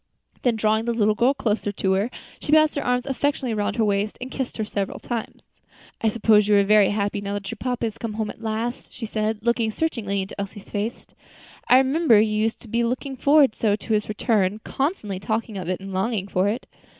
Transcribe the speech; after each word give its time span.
Then, 0.41 0.55
drawing 0.55 0.85
the 0.85 0.95
little 0.95 1.13
girl 1.13 1.35
closer 1.35 1.71
to 1.71 1.91
her, 1.91 2.09
she 2.39 2.51
passed 2.51 2.73
her 2.73 2.83
arm 2.83 3.01
affectionately 3.05 3.53
around 3.53 3.75
her 3.75 3.85
waist, 3.85 4.17
and 4.19 4.31
kissed 4.31 4.57
her 4.57 4.65
several 4.65 4.97
times. 4.97 5.43
"I 6.01 6.09
suppose 6.09 6.47
you 6.47 6.55
are 6.57 6.63
very 6.63 6.89
happy 6.89 7.21
now 7.21 7.35
that 7.35 7.51
your 7.51 7.57
papa 7.59 7.85
has 7.85 7.99
come 7.99 8.13
home 8.13 8.31
at 8.31 8.41
last?" 8.41 8.91
she 8.91 9.05
said, 9.05 9.37
looking 9.45 9.69
searchingly 9.69 10.23
into 10.23 10.41
Elsie's 10.41 10.71
face. 10.71 11.05
"I 11.67 11.77
remember 11.77 12.19
you 12.19 12.33
used 12.35 12.59
to 12.63 12.67
be 12.67 12.83
looking 12.83 13.15
forward 13.15 13.53
so 13.53 13.75
to 13.75 13.93
his 13.93 14.09
return; 14.09 14.57
constantly 14.63 15.19
talking 15.19 15.55
of 15.55 15.69
it 15.69 15.79
and 15.79 15.93
longing 15.93 16.27
for 16.27 16.47
it." 16.47 16.65